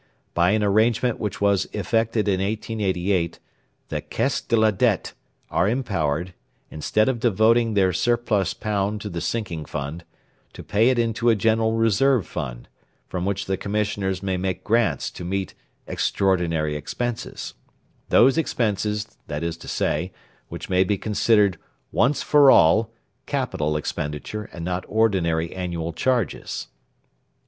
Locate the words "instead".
6.71-7.07